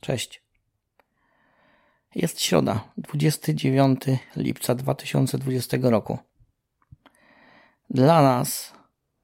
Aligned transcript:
Cześć. 0.00 0.42
Jest 2.14 2.40
środa, 2.40 2.92
29 2.96 4.00
lipca 4.36 4.74
2020 4.74 5.76
roku. 5.82 6.18
Dla 7.90 8.22
nas, 8.22 8.74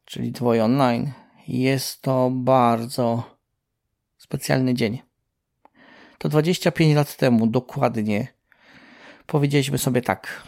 czyli 0.04 0.33
Twoje 0.33 0.65
online, 0.65 1.12
jest 1.49 2.03
to 2.03 2.31
bardzo 2.31 3.37
specjalny 4.19 4.75
dzień. 4.75 5.03
To 6.19 6.28
25 6.28 6.95
lat 6.95 7.17
temu 7.17 7.47
dokładnie 7.47 8.27
powiedzieliśmy 9.27 9.79
sobie 9.79 10.03
tak. 10.03 10.43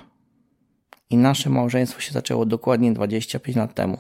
I 1.10 1.16
nasze 1.16 1.50
małżeństwo 1.50 2.00
się 2.00 2.12
zaczęło 2.12 2.46
dokładnie 2.46 2.92
25 2.92 3.56
lat 3.56 3.74
temu. 3.74 3.98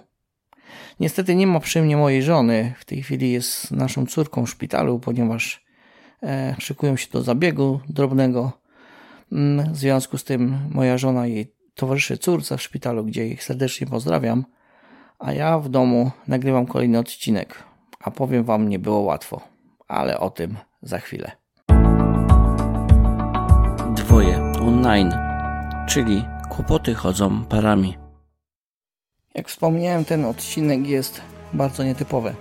Niestety 1.00 1.34
nie 1.34 1.46
ma 1.46 1.60
przy 1.60 1.82
mnie 1.82 1.96
mojej 1.96 2.22
żony. 2.22 2.74
W 2.78 2.84
tej 2.84 3.02
chwili 3.02 3.32
jest 3.32 3.70
naszą 3.70 4.06
córką 4.06 4.46
w 4.46 4.50
szpitalu, 4.50 5.00
ponieważ 5.00 5.67
szykują 6.58 6.96
się 6.96 7.08
do 7.12 7.22
zabiegu 7.22 7.80
drobnego. 7.88 8.52
Mm, 9.32 9.72
w 9.72 9.76
związku 9.76 10.18
z 10.18 10.24
tym 10.24 10.58
moja 10.70 10.98
żona 10.98 11.26
jej 11.26 11.54
towarzyszy 11.74 12.18
córce 12.18 12.56
w 12.56 12.62
szpitalu, 12.62 13.04
gdzie 13.04 13.28
ich 13.28 13.44
serdecznie 13.44 13.86
pozdrawiam, 13.86 14.44
a 15.18 15.32
ja 15.32 15.58
w 15.58 15.68
domu 15.68 16.10
nagrywam 16.28 16.66
kolejny 16.66 16.98
odcinek. 16.98 17.62
A 18.00 18.10
powiem 18.10 18.44
wam, 18.44 18.68
nie 18.68 18.78
było 18.78 19.00
łatwo, 19.00 19.40
ale 19.88 20.20
o 20.20 20.30
tym 20.30 20.56
za 20.82 20.98
chwilę. 20.98 21.32
Dwoje 23.96 24.52
online, 24.60 25.12
czyli 25.88 26.24
kłopoty 26.50 26.94
chodzą 26.94 27.44
parami. 27.44 27.96
Jak 29.34 29.48
wspomniałem, 29.48 30.04
ten 30.04 30.24
odcinek 30.24 30.86
jest 30.86 31.20
bardzo 31.52 31.84
nietypowy. 31.84 32.34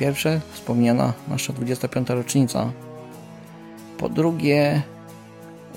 Pierwsze, 0.00 0.40
wspomniana 0.52 1.12
nasza 1.28 1.52
25. 1.52 2.08
rocznica. 2.10 2.72
Po 3.98 4.08
drugie, 4.08 4.82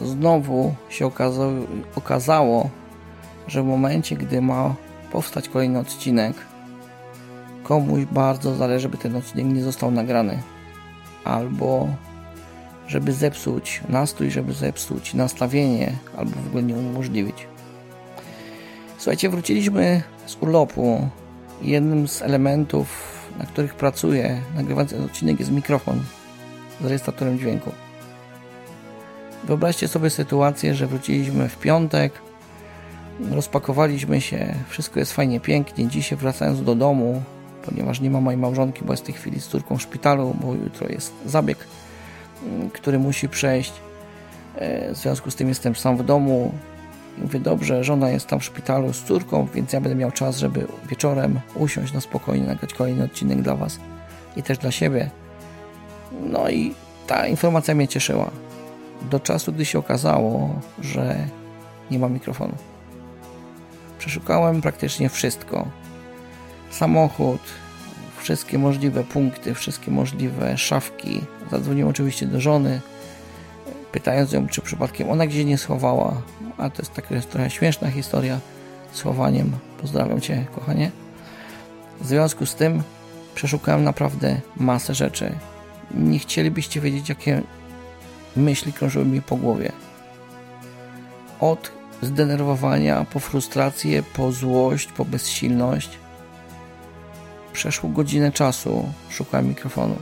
znowu 0.01 0.75
się 0.89 1.05
okazało, 1.05 1.53
okazało, 1.95 2.69
że 3.47 3.63
w 3.63 3.65
momencie, 3.65 4.15
gdy 4.15 4.41
ma 4.41 4.75
powstać 5.11 5.49
kolejny 5.49 5.79
odcinek, 5.79 6.35
komuś 7.63 8.05
bardzo 8.05 8.55
zależy, 8.55 8.89
by 8.89 8.97
ten 8.97 9.15
odcinek 9.15 9.45
nie 9.45 9.63
został 9.63 9.91
nagrany. 9.91 10.41
Albo 11.23 11.87
żeby 12.87 13.13
zepsuć 13.13 13.81
nastrój, 13.89 14.31
żeby 14.31 14.53
zepsuć 14.53 15.13
nastawienie, 15.13 15.93
albo 16.17 16.31
w 16.31 16.47
ogóle 16.47 16.63
nie 16.63 16.75
umożliwić. 16.75 17.47
Słuchajcie, 18.97 19.29
wróciliśmy 19.29 20.01
z 20.25 20.37
urlopu. 20.41 21.09
Jednym 21.61 22.07
z 22.07 22.21
elementów, 22.21 23.12
na 23.39 23.45
których 23.45 23.75
pracuję, 23.75 24.41
nagrywając 24.55 24.91
ten 24.91 25.03
odcinek, 25.03 25.39
jest 25.39 25.51
mikrofon 25.51 25.99
z 26.81 26.85
rejestratorem 26.85 27.39
dźwięku. 27.39 27.71
Wyobraźcie 29.43 29.87
sobie 29.87 30.09
sytuację, 30.09 30.75
że 30.75 30.87
wróciliśmy 30.87 31.49
w 31.49 31.57
piątek, 31.57 32.13
rozpakowaliśmy 33.31 34.21
się, 34.21 34.53
wszystko 34.69 34.99
jest 34.99 35.13
fajnie, 35.13 35.39
pięknie. 35.39 35.87
Dzisiaj 35.87 36.17
wracając 36.17 36.63
do 36.63 36.75
domu, 36.75 37.21
ponieważ 37.65 38.01
nie 38.01 38.09
ma 38.09 38.21
mojej 38.21 38.37
małżonki, 38.37 38.85
bo 38.85 38.93
jest 38.93 39.03
w 39.03 39.05
tej 39.05 39.15
chwili 39.15 39.41
z 39.41 39.47
córką 39.47 39.77
w 39.77 39.81
szpitalu, 39.81 40.35
bo 40.41 40.53
jutro 40.53 40.87
jest 40.89 41.13
zabieg, 41.25 41.57
który 42.73 42.99
musi 42.99 43.29
przejść. 43.29 43.73
E, 44.55 44.93
w 44.93 44.97
związku 44.97 45.31
z 45.31 45.35
tym 45.35 45.49
jestem 45.49 45.75
sam 45.75 45.97
w 45.97 46.03
domu, 46.03 46.53
mówię, 47.17 47.39
dobrze, 47.39 47.83
żona 47.83 48.09
jest 48.09 48.27
tam 48.27 48.39
w 48.39 48.43
szpitalu 48.43 48.93
z 48.93 49.03
córką, 49.03 49.47
więc 49.53 49.73
ja 49.73 49.81
będę 49.81 49.95
miał 49.95 50.11
czas, 50.11 50.37
żeby 50.37 50.67
wieczorem 50.89 51.39
usiąść 51.55 51.93
na 51.93 52.01
spokojnie, 52.01 52.47
nagrać 52.47 52.73
kolejny 52.73 53.03
odcinek 53.03 53.41
dla 53.41 53.55
Was 53.55 53.79
i 54.35 54.43
też 54.43 54.57
dla 54.57 54.71
siebie. 54.71 55.09
No 56.21 56.49
i 56.49 56.73
ta 57.07 57.27
informacja 57.27 57.75
mnie 57.75 57.87
cieszyła. 57.87 58.31
Do 59.11 59.19
czasu, 59.19 59.53
gdy 59.53 59.65
się 59.65 59.79
okazało, 59.79 60.59
że 60.81 61.15
nie 61.91 61.99
ma 61.99 62.09
mikrofonu. 62.09 62.53
Przeszukałem 63.99 64.61
praktycznie 64.61 65.09
wszystko. 65.09 65.67
Samochód, 66.69 67.41
wszystkie 68.17 68.57
możliwe 68.57 69.03
punkty, 69.03 69.53
wszystkie 69.53 69.91
możliwe 69.91 70.57
szafki. 70.57 71.21
Zadzwoniłem 71.51 71.89
oczywiście 71.89 72.25
do 72.25 72.41
żony, 72.41 72.81
pytając 73.91 74.31
ją, 74.31 74.47
czy 74.47 74.61
przypadkiem 74.61 75.09
ona 75.09 75.27
gdzieś 75.27 75.45
nie 75.45 75.57
schowała, 75.57 76.21
a 76.57 76.69
to 76.69 76.81
jest 76.81 76.93
taka 76.93 77.21
trochę 77.21 77.49
śmieszna 77.49 77.91
historia 77.91 78.39
z 78.91 79.01
chowaniem. 79.01 79.51
Pozdrawiam 79.81 80.21
Cię, 80.21 80.45
kochanie. 80.55 80.91
W 82.01 82.07
związku 82.07 82.45
z 82.45 82.55
tym 82.55 82.83
przeszukałem 83.35 83.83
naprawdę 83.83 84.41
masę 84.57 84.95
rzeczy. 84.95 85.35
Nie 85.91 86.19
chcielibyście 86.19 86.81
wiedzieć, 86.81 87.09
jakie 87.09 87.41
myśli 88.35 88.73
krążyły 88.73 89.05
mi 89.05 89.21
po 89.21 89.35
głowie. 89.35 89.71
Od 91.39 91.71
zdenerwowania, 92.01 93.05
po 93.13 93.19
frustrację, 93.19 94.03
po 94.03 94.31
złość, 94.31 94.87
po 94.87 95.05
bezsilność. 95.05 95.89
Przeszło 97.53 97.89
godzinę 97.89 98.31
czasu, 98.31 98.89
szukałem 99.09 99.47
mikrofonu. 99.47 99.95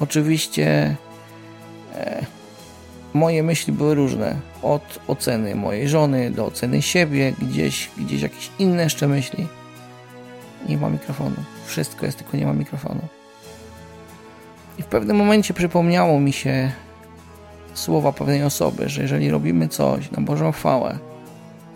Oczywiście 0.00 0.96
e, 1.94 2.26
moje 3.14 3.42
myśli 3.42 3.72
były 3.72 3.94
różne. 3.94 4.36
Od 4.62 5.00
oceny 5.08 5.54
mojej 5.54 5.88
żony 5.88 6.30
do 6.30 6.46
oceny 6.46 6.82
siebie, 6.82 7.32
gdzieś, 7.42 7.90
gdzieś 7.98 8.22
jakieś 8.22 8.50
inne 8.58 8.82
jeszcze 8.82 9.08
myśli. 9.08 9.46
Nie 10.68 10.76
ma 10.76 10.88
mikrofonu. 10.90 11.36
Wszystko 11.66 12.06
jest, 12.06 12.18
tylko 12.18 12.36
nie 12.36 12.46
ma 12.46 12.52
mikrofonu. 12.52 13.00
I 14.78 14.82
w 14.82 14.86
pewnym 14.86 15.16
momencie 15.16 15.54
przypomniało 15.54 16.20
mi 16.20 16.32
się 16.32 16.72
słowa 17.74 18.12
pewnej 18.12 18.42
osoby, 18.42 18.88
że 18.88 19.02
jeżeli 19.02 19.30
robimy 19.30 19.68
coś 19.68 20.10
na 20.10 20.20
Bożą 20.20 20.52
chwałę, 20.52 20.98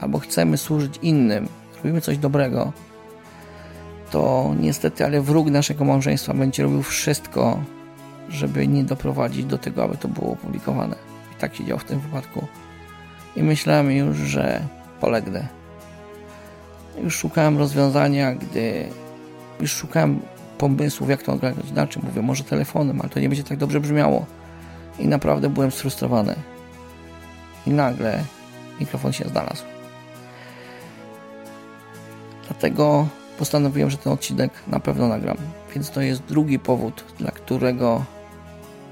albo 0.00 0.18
chcemy 0.18 0.56
służyć 0.56 0.98
innym, 1.02 1.48
robimy 1.76 2.00
coś 2.00 2.18
dobrego, 2.18 2.72
to 4.10 4.54
niestety, 4.60 5.04
ale 5.04 5.20
wróg 5.20 5.50
naszego 5.50 5.84
małżeństwa 5.84 6.34
będzie 6.34 6.62
robił 6.62 6.82
wszystko, 6.82 7.58
żeby 8.28 8.68
nie 8.68 8.84
doprowadzić 8.84 9.44
do 9.44 9.58
tego, 9.58 9.84
aby 9.84 9.96
to 9.96 10.08
było 10.08 10.32
opublikowane. 10.32 11.13
I 11.36 11.40
tak 11.40 11.54
się 11.54 11.64
działo 11.64 11.78
w 11.78 11.84
tym 11.84 12.00
wypadku. 12.00 12.46
I 13.36 13.42
myślałem 13.42 13.90
już, 13.90 14.16
że 14.16 14.60
polegnę. 15.00 15.48
Już 17.02 17.16
szukałem 17.16 17.58
rozwiązania, 17.58 18.34
gdy 18.34 18.88
już 19.60 19.72
szukałem 19.72 20.20
pomysłów, 20.58 21.10
jak 21.10 21.22
to 21.22 21.32
ogarnąć 21.32 21.70
inaczej. 21.70 22.02
Mówię, 22.02 22.22
może 22.22 22.44
telefonem, 22.44 23.00
ale 23.00 23.10
to 23.10 23.20
nie 23.20 23.28
będzie 23.28 23.44
tak 23.44 23.58
dobrze 23.58 23.80
brzmiało. 23.80 24.26
I 24.98 25.08
naprawdę 25.08 25.48
byłem 25.48 25.70
sfrustrowany. 25.70 26.34
I 27.66 27.70
nagle 27.70 28.24
mikrofon 28.80 29.12
się 29.12 29.28
znalazł. 29.28 29.64
Dlatego 32.48 33.06
postanowiłem, 33.38 33.90
że 33.90 33.96
ten 33.96 34.12
odcinek 34.12 34.52
na 34.66 34.80
pewno 34.80 35.08
nagram. 35.08 35.36
Więc 35.74 35.90
to 35.90 36.00
jest 36.00 36.22
drugi 36.22 36.58
powód, 36.58 37.04
dla 37.18 37.30
którego 37.30 38.04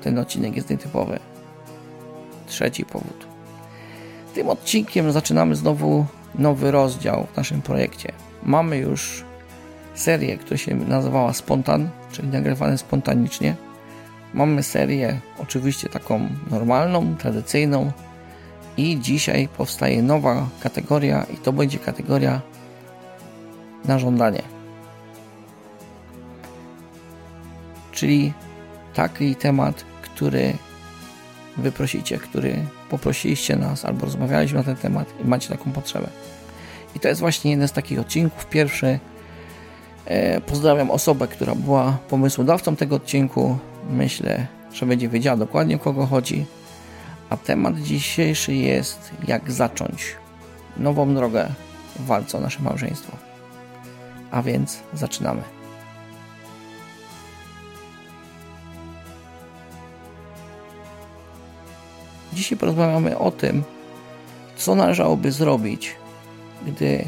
ten 0.02 0.18
odcinek 0.18 0.56
jest 0.56 0.70
nietypowy. 0.70 1.18
Trzeci 2.52 2.84
powód. 2.84 3.26
Tym 4.34 4.48
odcinkiem 4.48 5.12
zaczynamy 5.12 5.54
znowu 5.56 6.06
nowy 6.34 6.70
rozdział 6.70 7.26
w 7.32 7.36
naszym 7.36 7.62
projekcie. 7.62 8.12
Mamy 8.42 8.76
już 8.76 9.24
serię, 9.94 10.38
która 10.38 10.56
się 10.56 10.74
nazywała 10.74 11.32
Spontan, 11.32 11.90
czyli 12.12 12.28
nagrywane 12.28 12.78
spontanicznie. 12.78 13.56
Mamy 14.34 14.62
serię 14.62 15.20
oczywiście 15.38 15.88
taką 15.88 16.28
normalną, 16.50 17.16
tradycyjną 17.16 17.92
i 18.76 19.00
dzisiaj 19.00 19.48
powstaje 19.48 20.02
nowa 20.02 20.48
kategoria 20.60 21.26
i 21.34 21.36
to 21.36 21.52
będzie 21.52 21.78
kategoria 21.78 22.40
na 23.84 23.98
żądanie. 23.98 24.42
Czyli 27.92 28.32
taki 28.94 29.36
temat, 29.36 29.84
który 30.02 30.52
wyprosicie, 31.56 32.18
który 32.18 32.56
poprosiliście 32.90 33.56
nas 33.56 33.84
albo 33.84 34.04
rozmawialiśmy 34.04 34.58
na 34.58 34.64
ten 34.64 34.76
temat 34.76 35.08
i 35.24 35.28
macie 35.28 35.48
taką 35.48 35.72
potrzebę. 35.72 36.08
I 36.96 37.00
to 37.00 37.08
jest 37.08 37.20
właśnie 37.20 37.50
jeden 37.50 37.68
z 37.68 37.72
takich 37.72 38.00
odcinków. 38.00 38.46
Pierwszy 38.46 38.98
e, 40.04 40.40
pozdrawiam 40.40 40.90
osobę, 40.90 41.28
która 41.28 41.54
była 41.54 41.98
pomysłodawcą 42.08 42.76
tego 42.76 42.96
odcinku. 42.96 43.58
Myślę, 43.90 44.46
że 44.72 44.86
będzie 44.86 45.08
wiedziała 45.08 45.36
dokładnie 45.36 45.76
o 45.76 45.78
kogo 45.78 46.06
chodzi. 46.06 46.46
A 47.30 47.36
temat 47.36 47.78
dzisiejszy 47.78 48.54
jest 48.54 49.10
jak 49.28 49.52
zacząć 49.52 50.16
nową 50.76 51.14
drogę 51.14 51.48
w 51.96 52.06
walce 52.06 52.38
o 52.38 52.40
nasze 52.40 52.62
małżeństwo. 52.62 53.16
A 54.30 54.42
więc 54.42 54.80
zaczynamy. 54.94 55.61
Dzisiaj 62.32 62.58
porozmawiamy 62.58 63.18
o 63.18 63.30
tym, 63.30 63.62
co 64.56 64.74
należałoby 64.74 65.32
zrobić, 65.32 65.94
gdy 66.66 67.04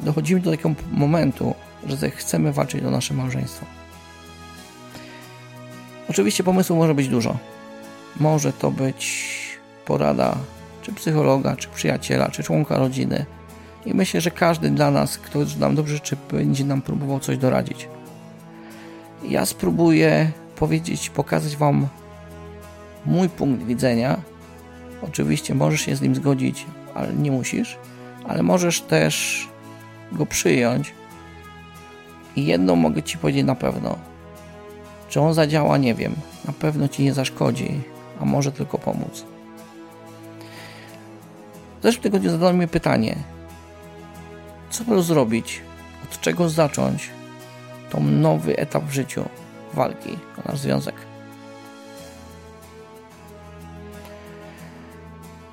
dochodzimy 0.00 0.40
do 0.40 0.50
takiego 0.50 0.70
momentu, 0.92 1.54
że 1.86 2.10
chcemy 2.10 2.52
walczyć 2.52 2.84
o 2.84 2.90
nasze 2.90 3.14
małżeństwo. 3.14 3.66
Oczywiście 6.10 6.44
pomysłów 6.44 6.78
może 6.78 6.94
być 6.94 7.08
dużo. 7.08 7.36
Może 8.20 8.52
to 8.52 8.70
być 8.70 9.34
porada 9.84 10.36
czy 10.82 10.92
psychologa, 10.92 11.56
czy 11.56 11.68
przyjaciela, 11.68 12.28
czy 12.28 12.42
członka 12.42 12.78
rodziny. 12.78 13.26
I 13.86 13.94
myślę, 13.94 14.20
że 14.20 14.30
każdy 14.30 14.70
dla 14.70 14.90
nas, 14.90 15.18
kto 15.18 15.38
nam 15.58 15.74
dobrze 15.74 15.94
życzy, 15.94 16.16
będzie 16.30 16.64
nam 16.64 16.82
próbował 16.82 17.20
coś 17.20 17.38
doradzić. 17.38 17.88
Ja 19.28 19.46
spróbuję 19.46 20.30
powiedzieć, 20.56 21.10
pokazać 21.10 21.56
Wam 21.56 21.88
mój 23.06 23.28
punkt 23.28 23.64
widzenia. 23.64 24.20
Oczywiście 25.02 25.54
możesz 25.54 25.80
się 25.80 25.96
z 25.96 26.02
nim 26.02 26.14
zgodzić, 26.14 26.66
ale 26.94 27.12
nie 27.12 27.30
musisz. 27.30 27.78
Ale 28.28 28.42
możesz 28.42 28.80
też 28.80 29.48
go 30.12 30.26
przyjąć. 30.26 30.94
I 32.36 32.46
jedną 32.46 32.76
mogę 32.76 33.02
Ci 33.02 33.18
powiedzieć 33.18 33.44
na 33.44 33.54
pewno. 33.54 33.98
Czy 35.08 35.20
on 35.20 35.34
zadziała, 35.34 35.76
nie 35.76 35.94
wiem. 35.94 36.14
Na 36.44 36.52
pewno 36.52 36.88
Ci 36.88 37.04
nie 37.04 37.14
zaszkodzi, 37.14 37.80
a 38.20 38.24
może 38.24 38.52
tylko 38.52 38.78
pomóc. 38.78 39.24
W 41.80 41.82
zeszłym 41.82 42.02
tygodniu 42.02 42.30
zadano 42.30 42.58
mi 42.58 42.68
pytanie, 42.68 43.16
co 44.70 45.02
zrobić, 45.02 45.60
od 46.04 46.20
czego 46.20 46.48
zacząć 46.48 47.10
tą 47.90 48.04
nowy 48.04 48.56
etap 48.56 48.84
w 48.84 48.92
życiu 48.92 49.24
walki 49.74 50.18
o 50.38 50.48
nasz 50.48 50.58
związek. 50.58 51.13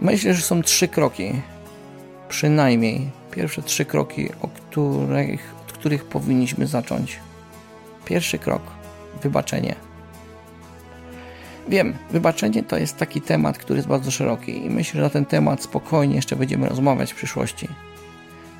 Myślę, 0.01 0.33
że 0.33 0.41
są 0.41 0.61
trzy 0.61 0.87
kroki, 0.87 1.41
przynajmniej 2.29 3.09
pierwsze 3.31 3.61
trzy 3.61 3.85
kroki, 3.85 4.29
o 4.41 4.47
których, 4.47 5.55
od 5.65 5.73
których 5.73 6.05
powinniśmy 6.05 6.67
zacząć. 6.67 7.19
Pierwszy 8.05 8.37
krok 8.37 8.61
wybaczenie. 9.23 9.75
Wiem, 11.69 11.93
wybaczenie 12.11 12.63
to 12.63 12.77
jest 12.77 12.97
taki 12.97 13.21
temat, 13.21 13.57
który 13.57 13.77
jest 13.77 13.89
bardzo 13.89 14.11
szeroki 14.11 14.65
i 14.65 14.69
myślę, 14.69 14.97
że 14.97 15.03
na 15.03 15.09
ten 15.09 15.25
temat 15.25 15.63
spokojnie 15.63 16.15
jeszcze 16.15 16.35
będziemy 16.35 16.69
rozmawiać 16.69 17.13
w 17.13 17.15
przyszłości. 17.15 17.67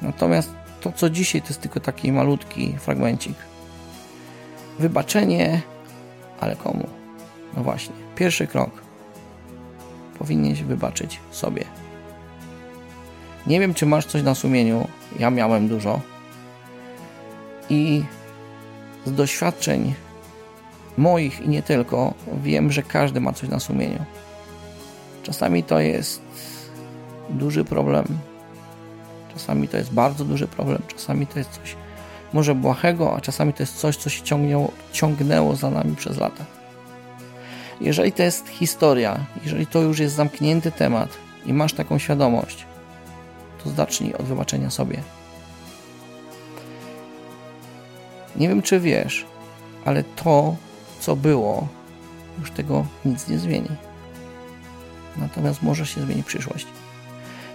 Natomiast 0.02 0.50
to, 0.82 0.92
co 0.92 1.10
dzisiaj, 1.10 1.42
to 1.42 1.48
jest 1.48 1.62
tylko 1.62 1.80
taki 1.80 2.12
malutki 2.12 2.76
fragmencik. 2.80 3.36
Wybaczenie, 4.80 5.62
ale 6.40 6.56
komu? 6.56 6.88
No 7.58 7.64
właśnie, 7.64 7.96
pierwszy 8.16 8.48
krok. 8.48 8.91
Powinieneś 10.22 10.64
wybaczyć 10.64 11.20
sobie. 11.32 11.66
Nie 13.48 13.60
wiem, 13.60 13.74
czy 13.74 13.86
masz 13.86 14.06
coś 14.06 14.24
na 14.24 14.36
sumieniu. 14.36 14.88
Ja 15.20 15.30
miałem 15.30 15.68
dużo. 15.68 16.02
I 17.70 18.04
z 19.06 19.14
doświadczeń 19.14 19.94
moich 20.98 21.42
i 21.42 21.50
nie 21.50 21.64
tylko, 21.64 22.14
wiem, 22.44 22.72
że 22.72 22.84
każdy 22.84 23.22
ma 23.22 23.34
coś 23.34 23.50
na 23.50 23.60
sumieniu. 23.60 24.06
Czasami 25.24 25.64
to 25.64 25.80
jest 25.80 26.22
duży 27.30 27.66
problem, 27.66 28.06
czasami 29.34 29.68
to 29.68 29.78
jest 29.78 29.94
bardzo 29.94 30.26
duży 30.26 30.48
problem, 30.48 30.82
czasami 30.88 31.28
to 31.28 31.40
jest 31.40 31.50
coś 31.50 31.76
może 32.34 32.56
błahego, 32.56 33.16
a 33.16 33.22
czasami 33.22 33.54
to 33.54 33.64
jest 33.64 33.78
coś, 33.78 33.98
co 33.98 34.10
się 34.10 34.24
ciągnęło, 34.24 34.72
ciągnęło 34.92 35.56
za 35.56 35.70
nami 35.70 35.96
przez 35.96 36.18
lata. 36.18 36.61
Jeżeli 37.82 38.12
to 38.12 38.24
jest 38.24 38.48
historia, 38.48 39.26
jeżeli 39.44 39.68
to 39.68 39.82
już 39.82 40.00
jest 40.00 40.16
zamknięty 40.16 40.72
temat 40.72 41.10
i 41.46 41.54
masz 41.54 41.74
taką 41.74 42.00
świadomość, 42.00 42.66
to 43.64 43.70
zacznij 43.70 44.14
od 44.14 44.26
wybaczenia 44.26 44.70
sobie. 44.70 44.98
Nie 48.36 48.48
wiem, 48.48 48.62
czy 48.62 48.80
wiesz, 48.80 49.26
ale 49.86 50.04
to, 50.04 50.56
co 51.00 51.16
było, 51.16 51.68
już 52.40 52.52
tego 52.52 52.86
nic 53.06 53.28
nie 53.28 53.40
zmieni. 53.40 53.70
Natomiast 55.18 55.62
może 55.62 55.86
się 55.86 56.02
zmienić 56.02 56.26
przyszłość. 56.26 56.68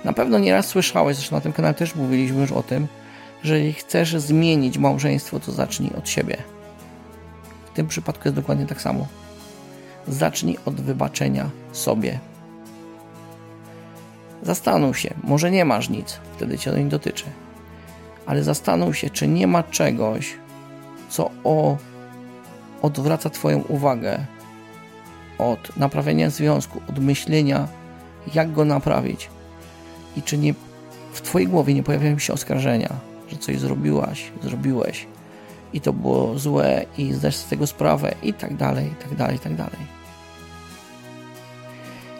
Na 0.04 0.12
pewno 0.12 0.38
nieraz 0.38 0.66
słyszałeś, 0.66 1.16
zresztą 1.16 1.36
na 1.36 1.42
tym 1.42 1.52
kanale 1.52 1.74
też 1.74 1.94
mówiliśmy 1.94 2.40
już 2.40 2.52
o 2.52 2.62
tym, 2.62 2.86
że 3.42 3.54
jeżeli 3.54 3.72
chcesz 3.72 4.16
zmienić 4.16 4.78
małżeństwo, 4.78 5.40
to 5.40 5.52
zacznij 5.52 5.90
od 5.98 6.08
siebie. 6.08 6.36
W 7.66 7.76
tym 7.76 7.88
przypadku 7.88 8.22
jest 8.24 8.36
dokładnie 8.36 8.66
tak 8.66 8.82
samo. 8.82 9.06
Zacznij 10.08 10.58
od 10.64 10.80
wybaczenia 10.80 11.50
sobie. 11.72 12.18
Zastanów 14.42 14.98
się, 14.98 15.14
może 15.24 15.50
nie 15.50 15.64
masz 15.64 15.88
nic, 15.88 16.20
wtedy 16.36 16.58
cię 16.58 16.70
to 16.70 16.78
nie 16.78 16.84
dotyczy, 16.84 17.24
ale 18.26 18.42
zastanów 18.42 18.96
się, 18.96 19.10
czy 19.10 19.28
nie 19.28 19.46
ma 19.46 19.62
czegoś, 19.62 20.34
co 21.08 21.30
o 21.44 21.76
odwraca 22.82 23.30
Twoją 23.30 23.58
uwagę 23.68 24.18
od 25.38 25.76
naprawienia 25.76 26.30
związku, 26.30 26.80
od 26.88 26.98
myślenia, 26.98 27.68
jak 28.34 28.52
go 28.52 28.64
naprawić 28.64 29.30
i 30.16 30.22
czy 30.22 30.38
nie 30.38 30.54
w 31.12 31.20
Twojej 31.20 31.48
głowie 31.48 31.74
nie 31.74 31.82
pojawiają 31.82 32.18
się 32.18 32.32
oskarżenia, 32.32 32.92
że 33.28 33.36
coś 33.36 33.58
zrobiłaś, 33.58 34.32
zrobiłeś 34.42 35.06
i 35.72 35.80
to 35.80 35.92
było 35.92 36.38
złe 36.38 36.84
i 36.98 37.12
zdasz 37.12 37.36
z 37.36 37.46
tego 37.46 37.66
sprawę 37.66 38.14
i 38.22 38.34
tak 38.34 38.56
dalej, 38.56 38.86
i 38.86 38.94
tak 38.94 39.14
dalej, 39.14 39.36
i 39.36 39.38
tak 39.38 39.54
dalej. 39.54 39.95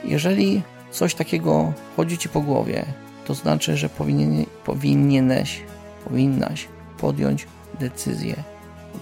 Jeżeli 0.06 0.62
coś 0.90 1.14
takiego 1.14 1.72
chodzi 1.96 2.18
Ci 2.18 2.28
po 2.28 2.40
głowie, 2.40 2.84
to 3.24 3.34
znaczy, 3.34 3.76
że 3.76 3.88
powinien, 3.88 4.46
powinieneś, 4.64 5.60
powinnaś 6.04 6.68
podjąć 6.98 7.46
decyzję. 7.80 8.36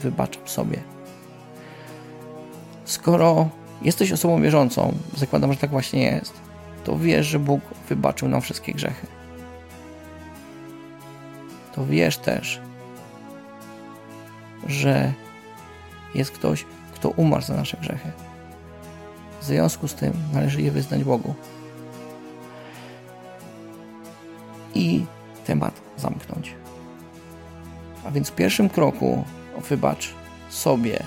Wybaczam 0.02 0.48
sobie. 0.48 0.78
Skoro 2.84 3.48
jesteś 3.82 4.12
osobą 4.12 4.42
wierzącą, 4.42 4.94
zakładam, 5.16 5.52
że 5.52 5.58
tak 5.58 5.70
właśnie 5.70 6.02
jest, 6.02 6.32
to 6.84 6.98
wiesz, 6.98 7.26
że 7.26 7.38
Bóg 7.38 7.60
wybaczył 7.88 8.28
nam 8.28 8.40
wszystkie 8.40 8.72
grzechy. 8.72 9.06
To 11.74 11.86
wiesz 11.86 12.18
też, 12.18 12.60
że 14.66 15.12
jest 16.14 16.30
ktoś, 16.30 16.64
kto 16.94 17.08
umarł 17.08 17.42
za 17.42 17.54
nasze 17.54 17.76
grzechy. 17.76 18.12
W 19.44 19.46
związku 19.46 19.88
z 19.88 19.94
tym 19.94 20.12
należy 20.32 20.62
je 20.62 20.70
wyznać 20.70 21.04
Bogu. 21.04 21.34
I 24.74 25.04
temat 25.46 25.80
zamknąć. 25.96 26.54
A 28.04 28.10
więc 28.10 28.30
w 28.30 28.34
pierwszym 28.34 28.68
kroku 28.68 29.24
wybacz 29.68 30.14
sobie, 30.50 31.02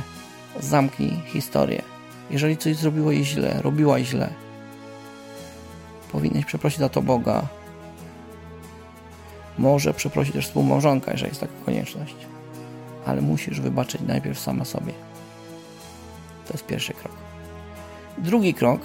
zamknij 0.59 1.21
historię. 1.25 1.81
Jeżeli 2.31 2.57
coś 2.57 2.75
zrobiłeś 2.75 3.27
źle, 3.27 3.61
robiłaś 3.61 4.07
źle, 4.07 4.29
powinieneś 6.11 6.45
przeprosić 6.45 6.79
za 6.79 6.89
to 6.89 7.01
Boga. 7.01 7.47
Może 9.57 9.94
przeprosić 9.94 10.33
też 10.33 10.45
współmałżonka, 10.47 11.11
jeżeli 11.11 11.29
jest 11.29 11.41
taka 11.41 11.53
konieczność. 11.65 12.15
Ale 13.06 13.21
musisz 13.21 13.61
wybaczyć 13.61 14.01
najpierw 14.01 14.39
sama 14.39 14.65
sobie. 14.65 14.94
To 16.47 16.53
jest 16.53 16.65
pierwszy 16.65 16.94
krok. 16.94 17.26
Drugi 18.18 18.54
krok 18.54 18.81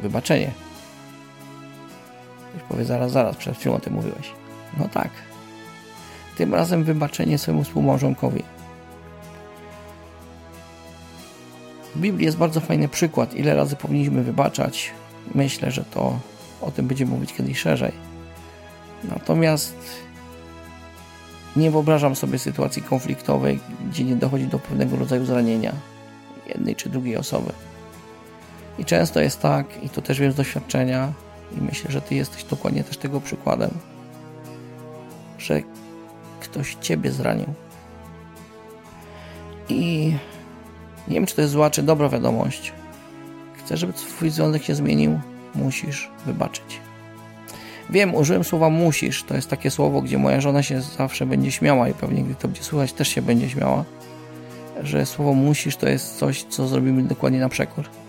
wybaczenie. 0.00 0.50
Już 2.54 2.62
powie 2.62 2.84
zaraz, 2.84 3.12
zaraz, 3.12 3.36
przed 3.36 3.58
chwilą 3.58 3.74
o 3.74 3.80
tym 3.80 3.92
mówiłeś. 3.92 4.32
No 4.78 4.88
tak. 4.88 5.10
Tym 6.36 6.54
razem 6.54 6.84
wybaczenie 6.84 7.38
swojemu 7.38 7.64
współmałżonkowi. 7.64 8.42
W 11.94 11.98
Biblii 12.00 12.24
jest 12.24 12.38
bardzo 12.38 12.60
fajny 12.60 12.88
przykład, 12.88 13.34
ile 13.34 13.54
razy 13.54 13.76
powinniśmy 13.76 14.22
wybaczać. 14.22 14.90
Myślę, 15.34 15.70
że 15.70 15.84
to 15.84 16.18
o 16.60 16.70
tym 16.70 16.86
będziemy 16.86 17.10
mówić 17.10 17.32
kiedyś 17.32 17.58
szerzej. 17.58 17.92
Natomiast 19.04 19.76
nie 21.56 21.70
wyobrażam 21.70 22.16
sobie 22.16 22.38
sytuacji 22.38 22.82
konfliktowej, 22.82 23.60
gdzie 23.90 24.04
nie 24.04 24.16
dochodzi 24.16 24.46
do 24.46 24.58
pewnego 24.58 24.96
rodzaju 24.96 25.24
zranienia 25.24 25.72
jednej 26.48 26.76
czy 26.76 26.88
drugiej 26.88 27.16
osoby. 27.16 27.52
I 28.80 28.84
często 28.84 29.20
jest 29.20 29.40
tak, 29.40 29.82
i 29.82 29.88
to 29.88 30.02
też 30.02 30.20
wiem 30.20 30.32
z 30.32 30.34
doświadczenia, 30.34 31.12
i 31.58 31.60
myślę, 31.60 31.90
że 31.90 32.00
Ty 32.00 32.14
jesteś 32.14 32.44
dokładnie 32.44 32.84
też 32.84 32.96
tego 32.96 33.20
przykładem, 33.20 33.70
że 35.38 35.60
ktoś 36.40 36.74
Ciebie 36.74 37.12
zranił. 37.12 37.46
I 39.68 40.12
nie 41.08 41.14
wiem, 41.14 41.26
czy 41.26 41.34
to 41.34 41.40
jest 41.40 41.52
zła, 41.52 41.70
czy 41.70 41.82
dobra 41.82 42.08
wiadomość. 42.08 42.72
Chcesz, 43.58 43.80
żeby 43.80 43.92
Twój 43.92 44.30
związek 44.30 44.62
się 44.62 44.74
zmienił? 44.74 45.20
Musisz 45.54 46.10
wybaczyć. 46.26 46.80
Wiem, 47.90 48.14
użyłem 48.14 48.44
słowa 48.44 48.70
musisz. 48.70 49.22
To 49.24 49.34
jest 49.34 49.50
takie 49.50 49.70
słowo, 49.70 50.02
gdzie 50.02 50.18
moja 50.18 50.40
żona 50.40 50.62
się 50.62 50.80
zawsze 50.80 51.26
będzie 51.26 51.52
śmiała 51.52 51.88
i 51.88 51.94
pewnie 51.94 52.22
gdy 52.22 52.34
to 52.34 52.48
będzie 52.48 52.62
słuchać, 52.62 52.92
też 52.92 53.08
się 53.08 53.22
będzie 53.22 53.50
śmiała. 53.50 53.84
Że 54.82 55.06
słowo 55.06 55.34
musisz 55.34 55.76
to 55.76 55.88
jest 55.88 56.18
coś, 56.18 56.42
co 56.42 56.68
zrobimy 56.68 57.02
dokładnie 57.02 57.40
na 57.40 57.48
przekór. 57.48 57.99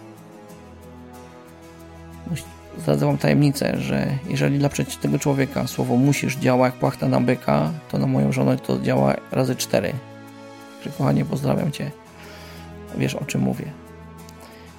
Zdradzę 2.82 3.06
wam 3.06 3.18
tajemnicę, 3.18 3.78
że 3.78 4.08
jeżeli 4.30 4.60
dla 4.60 4.70
przeciwnego 4.70 5.20
człowieka 5.20 5.68
słowo 5.68 5.96
musisz 5.96 6.38
działa 6.38 6.66
jak 6.66 6.76
płachta 6.76 7.08
na 7.08 7.22
byka, 7.22 7.72
to 7.90 7.98
na 7.98 8.08
moją 8.08 8.32
żonę 8.32 8.58
to 8.58 8.80
działa 8.80 9.16
razy 9.32 9.56
cztery. 9.56 9.94
Także 10.84 10.98
kochanie, 10.98 11.26
pozdrawiam 11.26 11.72
Cię. 11.72 11.92
wiesz 12.98 13.16
o 13.16 13.26
czym 13.26 13.42
mówię. 13.42 13.66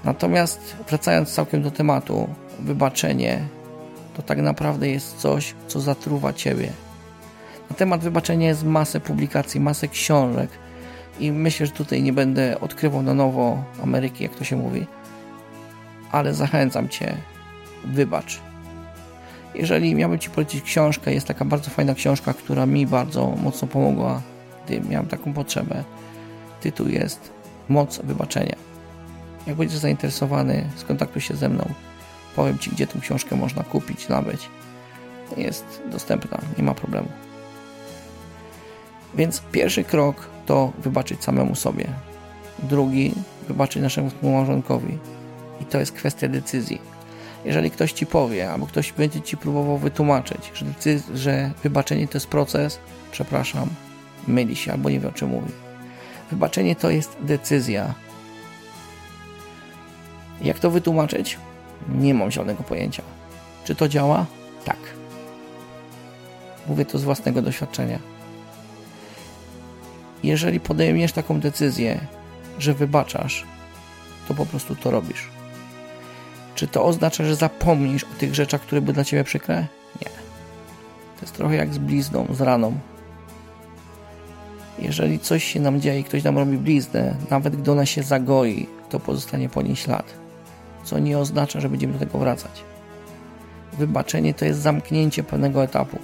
Natomiast 0.04 0.76
wracając 0.88 1.32
całkiem 1.32 1.62
do 1.62 1.70
tematu, 1.70 2.28
wybaczenie 2.60 3.40
to 4.16 4.22
tak 4.22 4.38
naprawdę 4.38 4.88
jest 4.88 5.16
coś, 5.16 5.54
co 5.66 5.80
zatruwa 5.80 6.32
ciebie. 6.32 6.68
Na 7.70 7.76
temat 7.76 8.00
wybaczenia 8.00 8.48
jest 8.48 8.64
masę 8.64 9.00
publikacji, 9.00 9.60
masę 9.60 9.88
książek 9.88 10.50
i 11.20 11.32
myślę, 11.32 11.66
że 11.66 11.72
tutaj 11.72 12.02
nie 12.02 12.12
będę 12.12 12.60
odkrywał 12.60 13.02
na 13.02 13.14
nowo 13.14 13.64
Ameryki, 13.82 14.24
jak 14.24 14.34
to 14.34 14.44
się 14.44 14.56
mówi, 14.56 14.86
ale 16.12 16.34
zachęcam 16.34 16.88
cię, 16.88 17.16
wybacz. 17.84 18.40
Jeżeli 19.54 19.94
miałbym 19.94 20.18
ci 20.18 20.30
polecić 20.30 20.62
książkę, 20.62 21.14
jest 21.14 21.26
taka 21.26 21.44
bardzo 21.44 21.70
fajna 21.70 21.94
książka, 21.94 22.34
która 22.34 22.66
mi 22.66 22.86
bardzo 22.86 23.26
mocno 23.26 23.68
pomogła, 23.68 24.22
gdy 24.66 24.80
miałem 24.80 25.06
taką 25.06 25.32
potrzebę. 25.32 25.84
Tytuł 26.60 26.88
jest 26.88 27.32
Moc 27.68 28.00
wybaczenia. 28.04 28.56
Jak 29.46 29.56
będziesz 29.56 29.78
zainteresowany, 29.78 30.64
skontaktuj 30.76 31.22
się 31.22 31.34
ze 31.34 31.48
mną. 31.48 31.68
Powiem 32.36 32.58
Ci, 32.58 32.70
gdzie 32.70 32.86
tę 32.86 33.00
książkę 33.00 33.36
można 33.36 33.62
kupić, 33.62 34.08
nabyć. 34.08 34.48
Jest 35.36 35.82
dostępna, 35.90 36.38
nie 36.58 36.64
ma 36.64 36.74
problemu. 36.74 37.08
Więc 39.14 39.42
pierwszy 39.52 39.84
krok 39.84 40.28
to 40.46 40.72
wybaczyć 40.78 41.24
samemu 41.24 41.54
sobie. 41.54 41.84
Drugi, 42.58 43.14
wybaczyć 43.48 43.82
naszemu 43.82 44.10
współmałżonkowi. 44.10 44.98
I 45.60 45.64
to 45.64 45.78
jest 45.78 45.92
kwestia 45.92 46.28
decyzji. 46.28 46.80
Jeżeli 47.44 47.70
ktoś 47.70 47.92
Ci 47.92 48.06
powie, 48.06 48.50
albo 48.50 48.66
ktoś 48.66 48.92
będzie 48.92 49.20
Ci 49.20 49.36
próbował 49.36 49.78
wytłumaczyć, 49.78 50.52
że, 50.54 51.16
że 51.18 51.50
wybaczenie 51.62 52.08
to 52.08 52.16
jest 52.16 52.26
proces, 52.26 52.78
przepraszam, 53.12 53.68
myli 54.28 54.56
się 54.56 54.72
albo 54.72 54.90
nie 54.90 55.00
wie 55.00 55.08
o 55.08 55.12
czym 55.12 55.28
mówi. 55.28 55.52
Wybaczenie 56.30 56.76
to 56.76 56.90
jest 56.90 57.16
decyzja. 57.20 57.94
Jak 60.42 60.58
to 60.58 60.70
wytłumaczyć? 60.70 61.38
Nie 61.88 62.14
mam 62.14 62.30
żadnego 62.30 62.62
pojęcia. 62.62 63.02
Czy 63.64 63.74
to 63.74 63.88
działa? 63.88 64.26
Tak. 64.64 64.78
Mówię 66.66 66.84
to 66.84 66.98
z 66.98 67.04
własnego 67.04 67.42
doświadczenia. 67.42 67.98
Jeżeli 70.22 70.60
podejmiesz 70.60 71.12
taką 71.12 71.40
decyzję, 71.40 72.00
że 72.58 72.74
wybaczasz, 72.74 73.44
to 74.28 74.34
po 74.34 74.46
prostu 74.46 74.76
to 74.76 74.90
robisz. 74.90 75.31
Czy 76.62 76.68
to 76.68 76.84
oznacza, 76.84 77.24
że 77.24 77.36
zapomnisz 77.36 78.04
o 78.04 78.18
tych 78.18 78.34
rzeczach, 78.34 78.60
które 78.60 78.80
były 78.80 78.94
dla 78.94 79.04
ciebie 79.04 79.24
przykre? 79.24 79.56
Nie. 80.00 80.10
To 81.16 81.22
jest 81.22 81.34
trochę 81.34 81.56
jak 81.56 81.74
z 81.74 81.78
blizną, 81.78 82.26
z 82.30 82.40
raną. 82.40 82.78
Jeżeli 84.78 85.18
coś 85.18 85.44
się 85.44 85.60
nam 85.60 85.80
dzieje 85.80 86.00
i 86.00 86.04
ktoś 86.04 86.24
nam 86.24 86.38
robi 86.38 86.58
bliznę, 86.58 87.14
nawet 87.30 87.56
gdy 87.56 87.72
ona 87.72 87.86
się 87.86 88.02
zagoi, 88.02 88.66
to 88.90 89.00
pozostanie 89.00 89.48
po 89.48 89.62
niej 89.62 89.76
ślad 89.76 90.22
co 90.84 90.98
nie 90.98 91.18
oznacza, 91.18 91.60
że 91.60 91.68
będziemy 91.68 91.92
do 91.92 91.98
tego 91.98 92.18
wracać. 92.18 92.64
Wybaczenie 93.78 94.34
to 94.34 94.44
jest 94.44 94.60
zamknięcie 94.60 95.22
pewnego 95.22 95.64
etapu. 95.64 95.98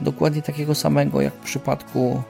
Dokładnie 0.00 0.42
takiego 0.42 0.74
samego 0.74 1.20
jak 1.20 1.34
w 1.34 1.44
przypadku 1.44 2.22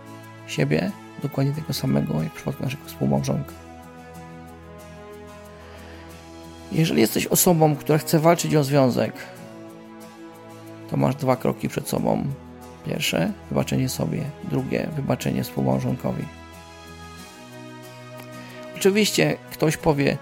siebie, 0.46 0.90
dokładnie 1.22 1.52
tego 1.52 1.72
samego 1.72 2.22
jak 2.22 2.32
w 2.32 2.36
przypadku 2.36 2.62
naszego 2.62 2.84
współmałżonka. 2.86 3.65
Jeżeli 6.72 7.00
jesteś 7.00 7.26
osobą, 7.26 7.76
która 7.76 7.98
chce 7.98 8.18
walczyć 8.18 8.54
o 8.54 8.64
związek, 8.64 9.12
to 10.90 10.96
masz 10.96 11.14
dwa 11.14 11.36
kroki 11.36 11.68
przed 11.68 11.88
sobą. 11.88 12.24
Pierwsze, 12.86 13.32
wybaczenie 13.50 13.88
sobie. 13.88 14.22
Drugie, 14.44 14.88
wybaczenie 14.96 15.44
współmałżonkowi. 15.44 16.24
Oczywiście 18.76 19.36
ktoś 19.52 19.76
powie, 19.76 20.18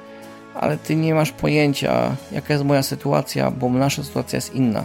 ale 0.54 0.78
ty 0.78 0.96
nie 0.96 1.14
masz 1.14 1.32
pojęcia, 1.32 2.16
jaka 2.32 2.54
jest 2.54 2.64
moja 2.64 2.82
sytuacja, 2.82 3.50
bo 3.50 3.68
nasza 3.68 4.04
sytuacja 4.04 4.36
jest 4.36 4.54
inna. 4.54 4.82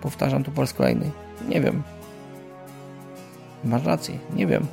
Powtarzam 0.00 0.44
to 0.44 0.50
po 0.50 0.60
raz 0.60 0.72
kolejny. 0.72 1.10
Nie 1.48 1.60
wiem. 1.60 1.82
Masz 3.64 3.84
rację, 3.84 4.18
nie 4.34 4.46
wiem. 4.46 4.66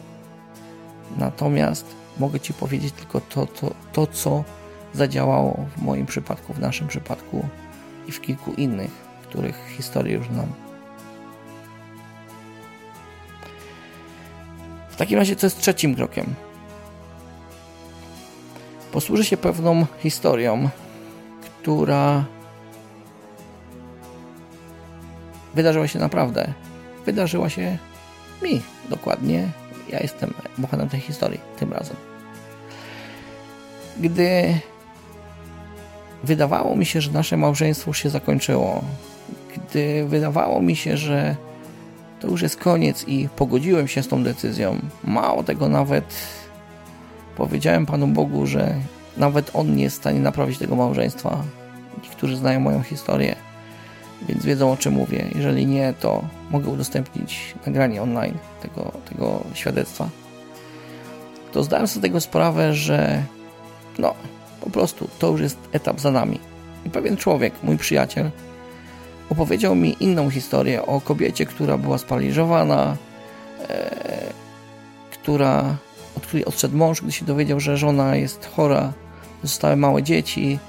Natomiast 1.17 1.85
mogę 2.19 2.39
ci 2.39 2.53
powiedzieć 2.53 2.93
tylko 2.93 3.21
to, 3.21 3.45
to, 3.45 3.71
to 3.93 4.07
co 4.07 4.43
zadziałało 4.93 5.65
w 5.77 5.81
moim 5.81 6.05
przypadku, 6.05 6.53
w 6.53 6.59
naszym 6.59 6.87
przypadku 6.87 7.47
i 8.07 8.11
w 8.11 8.21
kilku 8.21 8.53
innych, 8.53 8.91
których 9.23 9.55
historię 9.77 10.13
już 10.13 10.27
znam. 10.27 10.47
W 14.89 14.95
takim 14.95 15.19
razie, 15.19 15.35
co 15.35 15.45
jest 15.45 15.59
trzecim 15.59 15.95
krokiem? 15.95 16.35
Posłużę 18.91 19.25
się 19.25 19.37
pewną 19.37 19.85
historią, 19.99 20.69
która 21.41 22.25
wydarzyła 25.53 25.87
się 25.87 25.99
naprawdę. 25.99 26.53
Wydarzyła 27.05 27.49
się 27.49 27.77
mi 28.43 28.61
dokładnie. 28.89 29.49
Ja 29.89 29.99
jestem 29.99 30.33
bohaterem 30.57 30.89
tej 30.89 30.99
historii 30.99 31.39
tym 31.59 31.73
razem. 31.73 31.97
Gdy 33.99 34.59
wydawało 36.23 36.75
mi 36.75 36.85
się, 36.85 37.01
że 37.01 37.11
nasze 37.11 37.37
małżeństwo 37.37 37.93
się 37.93 38.09
zakończyło, 38.09 38.81
gdy 39.55 40.05
wydawało 40.05 40.61
mi 40.61 40.75
się, 40.75 40.97
że 40.97 41.35
to 42.19 42.27
już 42.27 42.41
jest 42.41 42.57
koniec 42.57 43.07
i 43.07 43.29
pogodziłem 43.35 43.87
się 43.87 44.03
z 44.03 44.07
tą 44.07 44.23
decyzją, 44.23 44.79
mało 45.03 45.43
tego 45.43 45.69
nawet 45.69 46.05
Powiedziałem 47.37 47.85
Panu 47.85 48.07
Bogu, 48.07 48.45
że 48.45 48.75
nawet 49.17 49.51
On 49.53 49.75
nie 49.75 49.83
jest 49.83 49.95
w 49.95 49.99
stanie 49.99 50.19
naprawić 50.19 50.57
tego 50.57 50.75
małżeństwa. 50.75 51.43
Niektórzy 52.03 52.37
znają 52.37 52.59
moją 52.59 52.81
historię, 52.81 53.35
więc 54.27 54.45
wiedzą 54.45 54.71
o 54.71 54.77
czym 54.77 54.93
mówię. 54.93 55.25
Jeżeli 55.35 55.65
nie, 55.65 55.93
to 55.99 56.23
mogę 56.51 56.69
udostępnić 56.69 57.55
nagranie 57.65 58.01
online 58.01 58.37
tego, 58.61 58.91
tego 59.09 59.43
świadectwa. 59.53 60.09
To 61.51 61.63
zdałem 61.63 61.87
sobie 61.87 62.01
tego 62.01 62.21
sprawę, 62.21 62.73
że 62.73 63.23
no, 63.99 64.13
po 64.63 64.69
prostu 64.69 65.09
to 65.19 65.27
już 65.31 65.41
jest 65.41 65.57
etap 65.71 65.99
za 65.99 66.11
nami. 66.11 66.39
I 66.85 66.89
pewien 66.89 67.17
człowiek, 67.17 67.53
mój 67.63 67.77
przyjaciel, 67.77 68.31
opowiedział 69.29 69.75
mi 69.75 69.95
inną 69.99 70.29
historię 70.29 70.85
o 70.85 71.01
kobiecie, 71.01 71.45
która 71.45 71.77
była 71.77 71.97
sparaliżowana, 71.97 72.97
e, 73.69 74.33
która 75.11 75.77
od 76.17 76.25
której 76.27 76.45
odszedł 76.45 76.77
mąż, 76.77 77.01
gdy 77.01 77.11
się 77.11 77.25
dowiedział, 77.25 77.59
że 77.59 77.77
żona 77.77 78.15
jest 78.15 78.49
chora, 78.55 78.93
zostały 79.43 79.75
małe 79.75 80.03
dzieci 80.03 80.59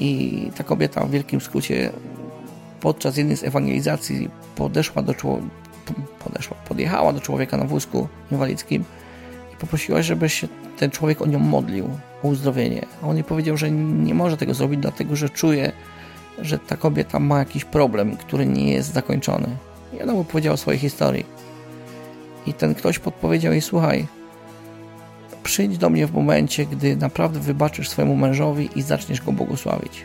i 0.00 0.50
ta 0.56 0.64
kobieta 0.64 1.04
w 1.04 1.10
wielkim 1.10 1.40
skrócie 1.40 1.90
podczas 2.80 3.16
jednej 3.16 3.36
z 3.36 3.44
ewangelizacji 3.44 4.30
podeszła 4.56 5.02
do 5.02 5.14
człowieka, 5.14 5.48
podeszła, 6.24 6.56
podjechała 6.68 7.12
do 7.12 7.20
człowieka 7.20 7.56
na 7.56 7.64
wózku 7.64 8.08
inwalidzkim 8.32 8.84
i 9.54 9.56
poprosiła, 9.56 10.02
żeby 10.02 10.28
się 10.28 10.48
ten 10.78 10.90
człowiek 10.90 11.22
o 11.22 11.26
nią 11.26 11.38
modlił, 11.38 11.90
o 12.22 12.28
uzdrowienie. 12.28 12.86
A 13.02 13.06
on 13.06 13.16
jej 13.16 13.24
powiedział, 13.24 13.56
że 13.56 13.70
nie 13.70 14.14
może 14.14 14.36
tego 14.36 14.54
zrobić, 14.54 14.80
dlatego 14.80 15.16
że 15.16 15.30
czuje, 15.30 15.72
że 16.38 16.58
ta 16.58 16.76
kobieta 16.76 17.18
ma 17.18 17.38
jakiś 17.38 17.64
problem, 17.64 18.16
który 18.16 18.46
nie 18.46 18.72
jest 18.72 18.92
zakończony. 18.92 19.48
I 19.98 20.02
ona 20.02 20.12
mu 20.12 20.24
powiedziała 20.24 20.54
o 20.54 20.56
swojej 20.56 20.80
historii. 20.80 21.26
I 22.46 22.54
ten 22.54 22.74
ktoś 22.74 22.98
podpowiedział 22.98 23.52
jej, 23.52 23.62
słuchaj, 23.62 24.06
przyjdź 25.42 25.78
do 25.78 25.90
mnie 25.90 26.06
w 26.06 26.12
momencie, 26.12 26.66
gdy 26.66 26.96
naprawdę 26.96 27.40
wybaczysz 27.40 27.88
swojemu 27.88 28.16
mężowi 28.16 28.70
i 28.76 28.82
zaczniesz 28.82 29.20
go 29.20 29.32
błogosławić. 29.32 30.04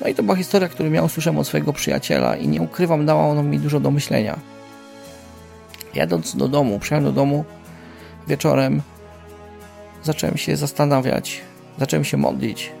No 0.00 0.08
i 0.08 0.14
to 0.14 0.22
była 0.22 0.36
historia, 0.36 0.68
którą 0.68 0.92
ja 0.92 1.02
usłyszałem 1.02 1.38
od 1.38 1.46
swojego 1.46 1.72
przyjaciela 1.72 2.36
i 2.36 2.48
nie 2.48 2.62
ukrywam, 2.62 3.06
dała 3.06 3.26
ona 3.26 3.42
mi 3.42 3.58
dużo 3.58 3.80
do 3.80 3.90
myślenia. 3.90 4.38
Jadąc 5.94 6.36
do 6.36 6.48
domu, 6.48 6.78
przyjechałem 6.78 7.04
do 7.04 7.12
domu 7.12 7.44
wieczorem, 8.28 8.82
zacząłem 10.06 10.36
się 10.36 10.56
zastanawiać, 10.56 11.40
zacząłem 11.78 12.04
się 12.04 12.16
modlić 12.16 12.72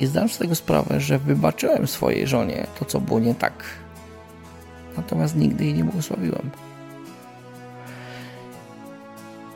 i 0.00 0.06
zdałem 0.06 0.28
tego 0.28 0.54
sprawę, 0.54 1.00
że 1.00 1.18
wybaczyłem 1.18 1.86
swojej 1.86 2.26
żonie 2.26 2.66
to, 2.78 2.84
co 2.84 3.00
było 3.00 3.20
nie 3.20 3.34
tak. 3.34 3.64
Natomiast 4.96 5.36
nigdy 5.36 5.64
jej 5.64 5.74
nie 5.74 5.84
błogosławiłem. 5.84 6.50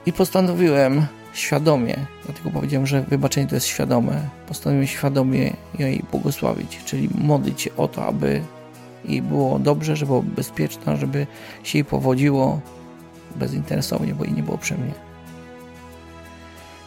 I 0.07 0.13
postanowiłem 0.13 1.07
świadomie, 1.33 1.97
dlatego 2.25 2.51
powiedziałem, 2.51 2.87
że 2.87 3.03
wybaczenie 3.03 3.47
to 3.47 3.55
jest 3.55 3.67
świadome, 3.67 4.29
postanowiłem 4.49 4.87
świadomie 4.87 5.57
jej 5.79 6.05
błogosławić, 6.11 6.81
czyli 6.85 7.09
modlić 7.15 7.63
się 7.63 7.77
o 7.77 7.89
to, 7.89 8.07
aby 8.07 8.43
jej 9.05 9.23
było 9.23 9.59
dobrze, 9.59 9.97
żeby 9.97 10.09
było 10.09 10.23
bezpieczna, 10.23 10.97
żeby 10.97 11.27
się 11.63 11.79
jej 11.79 11.85
powodziło 11.85 12.61
bezinteresownie, 13.37 14.15
bo 14.15 14.25
jej 14.25 14.33
nie 14.33 14.43
było 14.43 14.59
przy 14.59 14.75
mnie. 14.75 15.12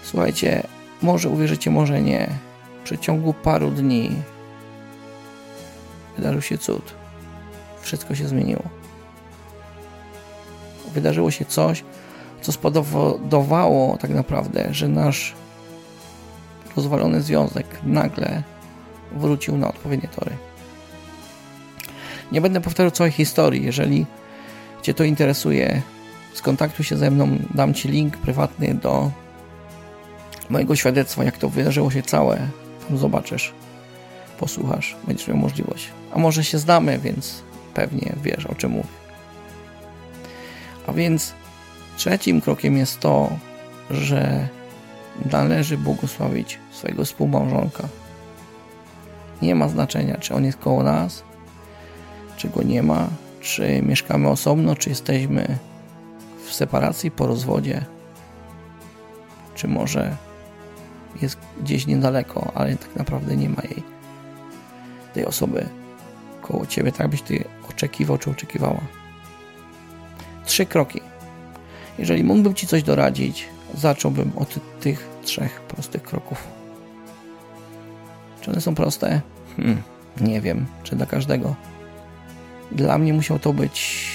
Słuchajcie, 0.05 0.63
może 1.01 1.29
uwierzycie, 1.29 1.71
może 1.71 2.01
nie. 2.01 2.29
W 2.79 2.83
przeciągu 2.83 3.33
paru 3.33 3.71
dni 3.71 4.11
wydarzył 6.17 6.41
się 6.41 6.57
cud. 6.57 6.93
Wszystko 7.81 8.15
się 8.15 8.27
zmieniło. 8.27 8.63
Wydarzyło 10.93 11.31
się 11.31 11.45
coś, 11.45 11.83
co 12.41 12.51
spowodowało 12.51 13.97
tak 13.97 14.11
naprawdę, 14.11 14.67
że 14.71 14.87
nasz 14.87 15.33
rozwalony 16.75 17.21
związek 17.21 17.65
nagle 17.83 18.43
wrócił 19.11 19.57
na 19.57 19.67
odpowiednie 19.67 20.09
tory. 20.09 20.31
Nie 22.31 22.41
będę 22.41 22.61
powtarzał 22.61 22.91
całej 22.91 23.11
historii. 23.11 23.65
Jeżeli 23.65 24.05
Cię 24.81 24.93
to 24.93 25.03
interesuje, 25.03 25.81
skontaktuj 26.33 26.85
się 26.85 26.97
ze 26.97 27.11
mną, 27.11 27.37
dam 27.53 27.73
Ci 27.73 27.89
link 27.89 28.17
prywatny 28.17 28.73
do 28.73 29.11
mojego 30.49 30.75
świadectwa, 30.75 31.23
jak 31.23 31.37
to 31.37 31.49
wydarzyło 31.49 31.91
się 31.91 32.01
całe. 32.01 32.47
Tam 32.87 32.97
zobaczysz, 32.97 33.53
posłuchasz, 34.39 34.95
będziesz 35.07 35.27
miał 35.27 35.37
możliwość. 35.37 35.89
A 36.13 36.19
może 36.19 36.43
się 36.43 36.57
znamy, 36.57 36.99
więc 36.99 37.43
pewnie 37.73 38.13
wiesz, 38.23 38.45
o 38.45 38.55
czym 38.55 38.71
mówię. 38.71 38.87
A 40.87 40.93
więc 40.93 41.33
trzecim 41.97 42.41
krokiem 42.41 42.77
jest 42.77 42.99
to, 42.99 43.29
że 43.91 44.47
należy 45.31 45.77
błogosławić 45.77 46.59
swojego 46.71 47.05
współmałżonka. 47.05 47.87
Nie 49.41 49.55
ma 49.55 49.69
znaczenia, 49.69 50.17
czy 50.17 50.33
on 50.33 50.45
jest 50.45 50.57
koło 50.57 50.83
nas, 50.83 51.23
czy 52.37 52.49
go 52.49 52.63
nie 52.63 52.83
ma, 52.83 53.07
czy 53.41 53.81
mieszkamy 53.81 54.29
osobno, 54.29 54.75
czy 54.75 54.89
jesteśmy 54.89 55.57
w 56.45 56.53
separacji, 56.53 57.11
po 57.11 57.27
rozwodzie, 57.27 57.85
czy 59.55 59.67
może 59.67 60.15
jest 61.21 61.37
gdzieś 61.61 61.87
niedaleko, 61.87 62.51
ale 62.55 62.75
tak 62.75 62.95
naprawdę 62.95 63.37
nie 63.37 63.49
ma 63.49 63.61
jej, 63.61 63.83
tej 65.13 65.25
osoby 65.25 65.69
koło 66.41 66.65
ciebie, 66.65 66.91
tak 66.91 67.07
byś 67.07 67.21
ty 67.21 67.43
oczekiwał, 67.69 68.17
czy 68.17 68.29
oczekiwała. 68.29 68.81
Trzy 70.45 70.65
kroki. 70.65 71.01
Jeżeli 71.99 72.23
mógłbym 72.23 72.53
ci 72.53 72.67
coś 72.67 72.83
doradzić, 72.83 73.47
zacząłbym 73.73 74.31
od 74.35 74.59
tych 74.79 75.07
trzech 75.23 75.61
prostych 75.61 76.03
kroków. 76.03 76.47
Czy 78.41 78.51
one 78.51 78.61
są 78.61 78.75
proste? 78.75 79.21
Hmm, 79.57 79.81
nie 80.21 80.41
wiem, 80.41 80.65
czy 80.83 80.95
dla 80.95 81.05
każdego. 81.05 81.55
Dla 82.71 82.97
mnie 82.97 83.13
musiał 83.13 83.39
to 83.39 83.53
być, 83.53 84.07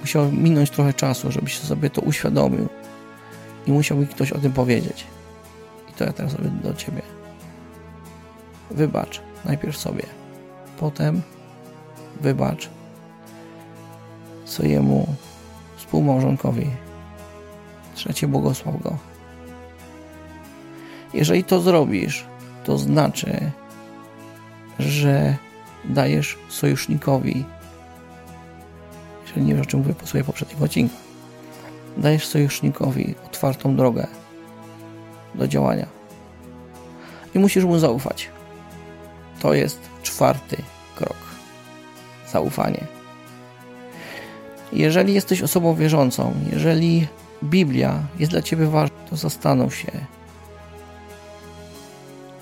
musiał 0.00 0.32
minąć 0.32 0.70
trochę 0.70 0.92
czasu, 0.92 1.32
żebyś 1.32 1.58
sobie 1.58 1.90
to 1.90 2.00
uświadomił 2.00 2.68
i 3.66 3.72
musiał 3.72 3.98
mi 3.98 4.06
ktoś 4.06 4.32
o 4.32 4.38
tym 4.38 4.52
powiedzieć. 4.52 5.04
To 5.98 6.04
ja 6.04 6.12
teraz 6.12 6.34
robię 6.34 6.50
do 6.50 6.74
ciebie. 6.74 7.02
Wybacz 8.70 9.20
najpierw 9.44 9.76
sobie, 9.76 10.02
potem 10.80 11.22
wybacz 12.20 12.68
swojemu 14.44 15.06
współmałżonkowi. 15.76 16.70
Trzecie, 17.94 18.28
błogosław 18.28 18.82
go. 18.82 18.96
Jeżeli 21.14 21.44
to 21.44 21.60
zrobisz, 21.60 22.24
to 22.64 22.78
znaczy, 22.78 23.50
że 24.78 25.36
dajesz 25.84 26.38
sojusznikowi, 26.48 27.44
jeżeli 29.22 29.46
nie 29.46 29.54
wiesz 29.54 29.66
o 29.66 29.70
czym 29.70 29.80
mówię, 29.80 29.94
posłuchaj 29.94 30.24
poprzedniego 30.24 30.64
odcinka, 30.64 30.96
dajesz 31.96 32.26
sojusznikowi 32.26 33.14
otwartą 33.26 33.76
drogę 33.76 34.06
do 35.34 35.48
działania. 35.48 35.86
I 37.34 37.38
musisz 37.38 37.64
mu 37.64 37.78
zaufać. 37.78 38.28
To 39.40 39.54
jest 39.54 39.78
czwarty 40.02 40.56
krok. 40.96 41.16
Zaufanie. 42.32 42.86
Jeżeli 44.72 45.14
jesteś 45.14 45.42
osobą 45.42 45.74
wierzącą, 45.74 46.34
jeżeli 46.52 47.06
Biblia 47.44 47.98
jest 48.18 48.32
dla 48.32 48.42
Ciebie 48.42 48.66
ważna, 48.66 48.96
to 49.10 49.16
zastanów 49.16 49.76
się, 49.76 49.92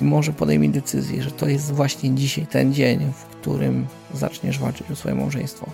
i 0.00 0.04
może 0.04 0.32
podejmij 0.32 0.70
decyzję, 0.70 1.22
że 1.22 1.30
to 1.30 1.48
jest 1.48 1.72
właśnie 1.72 2.14
dzisiaj 2.14 2.46
ten 2.46 2.74
dzień, 2.74 3.12
w 3.12 3.24
którym 3.24 3.86
zaczniesz 4.14 4.58
walczyć 4.58 4.90
o 4.90 4.96
swoje 4.96 5.14
małżeństwo. 5.14 5.70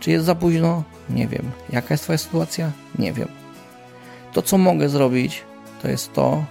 Czy 0.00 0.10
jest 0.10 0.26
za 0.26 0.34
późno? 0.34 0.82
Nie 1.10 1.28
wiem. 1.28 1.50
Jaka 1.72 1.94
jest 1.94 2.04
Twoja 2.04 2.18
sytuacja? 2.18 2.70
Nie 2.98 3.12
wiem. 3.12 3.39
To, 4.32 4.42
co 4.42 4.58
mogę 4.58 4.88
zrobić, 4.88 5.42
to 5.82 5.88
jest 5.88 6.12
to, 6.12 6.44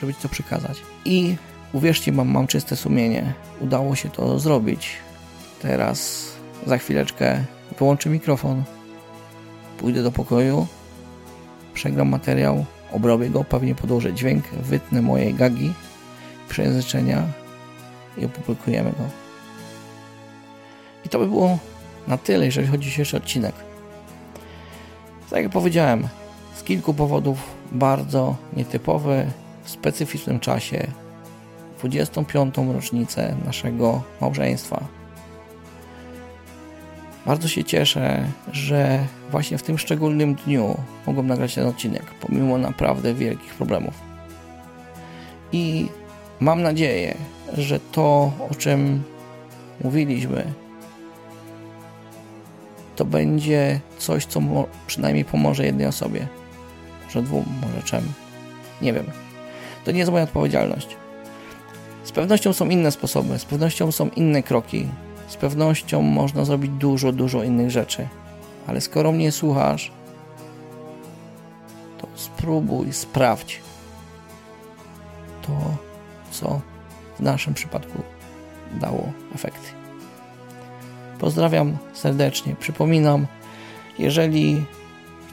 żeby 0.00 0.14
Ci 0.14 0.20
to 0.20 0.28
przekazać. 0.28 0.82
I 1.04 1.36
uwierzcie, 1.72 2.12
mam, 2.12 2.28
mam 2.28 2.46
czyste 2.46 2.76
sumienie. 2.76 3.32
Udało 3.60 3.94
się 3.94 4.10
to 4.10 4.38
zrobić. 4.38 4.96
Teraz, 5.62 6.28
za 6.66 6.78
chwileczkę, 6.78 7.44
wyłączę 7.78 8.10
mikrofon, 8.10 8.62
pójdę 9.78 10.02
do 10.02 10.12
pokoju, 10.12 10.66
przegram 11.74 12.08
materiał, 12.08 12.64
obrobię 12.92 13.30
go, 13.30 13.44
pewnie 13.44 13.74
podłożę 13.74 14.12
dźwięk, 14.12 14.44
wytnę 14.48 15.02
moje 15.02 15.32
gagi, 15.32 15.72
przejęzyczenia 16.48 17.22
i 18.18 18.24
opublikujemy 18.24 18.90
go. 18.90 19.04
I 21.04 21.08
to 21.08 21.18
by 21.18 21.26
było 21.26 21.58
na 22.08 22.18
tyle, 22.18 22.46
jeżeli 22.46 22.66
chodzi 22.66 22.80
o 22.80 22.84
dzisiejszy 22.84 23.16
odcinek. 23.16 23.54
Tak 25.30 25.42
jak 25.42 25.52
powiedziałem, 25.52 26.08
z 26.56 26.62
kilku 26.62 26.94
powodów 26.94 27.38
bardzo 27.72 28.36
nietypowy, 28.56 29.26
w 29.64 29.70
specyficznym 29.70 30.40
czasie, 30.40 30.86
25. 31.78 32.54
rocznicę 32.74 33.36
naszego 33.44 34.02
małżeństwa. 34.20 34.84
Bardzo 37.26 37.48
się 37.48 37.64
cieszę, 37.64 38.24
że 38.52 38.98
właśnie 39.30 39.58
w 39.58 39.62
tym 39.62 39.78
szczególnym 39.78 40.34
dniu 40.34 40.76
mogłem 41.06 41.26
nagrać 41.26 41.54
ten 41.54 41.66
odcinek, 41.66 42.02
pomimo 42.20 42.58
naprawdę 42.58 43.14
wielkich 43.14 43.54
problemów. 43.54 43.94
I 45.52 45.88
mam 46.40 46.62
nadzieję, 46.62 47.14
że 47.52 47.80
to, 47.80 48.32
o 48.50 48.54
czym 48.58 49.02
mówiliśmy, 49.84 50.52
to 52.96 53.04
będzie 53.04 53.80
coś, 53.98 54.26
co 54.26 54.40
przynajmniej 54.86 55.24
pomoże 55.24 55.66
jednej 55.66 55.86
osobie. 55.86 56.26
Może 57.06 57.22
dwóm, 57.22 57.44
może 57.62 57.82
czym. 57.82 58.12
Nie 58.82 58.92
wiem. 58.92 59.06
To 59.84 59.92
nie 59.92 59.98
jest 59.98 60.10
moja 60.10 60.24
odpowiedzialność. 60.24 60.96
Z 62.04 62.12
pewnością 62.12 62.52
są 62.52 62.68
inne 62.68 62.90
sposoby, 62.92 63.38
z 63.38 63.44
pewnością 63.44 63.92
są 63.92 64.08
inne 64.08 64.42
kroki, 64.42 64.86
z 65.28 65.36
pewnością 65.36 66.02
można 66.02 66.44
zrobić 66.44 66.70
dużo, 66.70 67.12
dużo 67.12 67.42
innych 67.42 67.70
rzeczy. 67.70 68.08
Ale 68.66 68.80
skoro 68.80 69.12
mnie 69.12 69.32
słuchasz, 69.32 69.92
to 71.98 72.06
spróbuj, 72.14 72.92
sprawdź 72.92 73.60
to, 75.42 75.52
co 76.30 76.60
w 77.18 77.20
naszym 77.20 77.54
przypadku 77.54 78.02
dało 78.80 79.12
efekty. 79.34 79.68
Pozdrawiam 81.18 81.76
serdecznie. 81.94 82.56
Przypominam, 82.60 83.26
jeżeli 83.98 84.64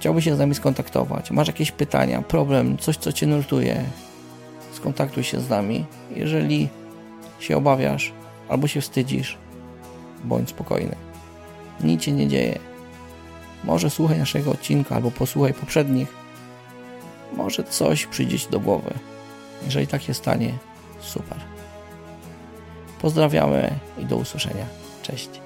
chciałbyś 0.04 0.26
się 0.26 0.36
z 0.36 0.39
nami 0.39 0.56
skontaktować, 0.56 1.32
masz 1.32 1.48
jakieś 1.48 1.72
pytania, 1.72 2.22
problem, 2.22 2.78
coś, 2.78 2.98
co 2.98 3.13
Cię 3.13 3.28
nurtuje, 3.28 3.84
skontaktuj 4.74 5.24
się 5.24 5.39
z 5.39 5.50
nami. 5.50 5.86
Jeżeli 6.16 6.70
się 7.39 7.58
obawiasz 7.58 8.13
albo 8.50 8.68
się 8.68 8.82
wstydzisz, 8.82 9.38
bądź 10.24 10.50
spokojny. 10.50 10.96
Nic 11.84 12.04
się 12.04 12.12
nie 12.12 12.28
dzieje. 12.28 12.60
Może 13.63 13.89
słuchaj 13.89 14.20
naszego 14.20 14.52
odcinka 14.52 14.96
albo 14.96 15.12
posłuchaj 15.12 15.54
poprzednich. 15.54 16.08
Może 17.34 17.63
coś 17.63 18.06
przyjdzie 18.06 18.39
Ci 18.39 18.50
do 18.50 18.60
głowy. 18.60 18.94
Jeżeli 19.66 19.88
tak 19.88 20.02
się 20.02 20.13
stanie, 20.13 20.54
super. 21.02 21.38
Pozdrawiamy 23.02 23.74
i 24.00 24.06
do 24.06 24.18
usłyszenia. 24.18 24.66
Cześć. 25.04 25.43